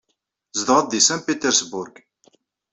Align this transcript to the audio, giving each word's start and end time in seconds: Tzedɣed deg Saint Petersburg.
Tzedɣed 0.51 0.85
deg 0.89 1.01
Saint 1.07 1.25
Petersburg. 1.27 1.95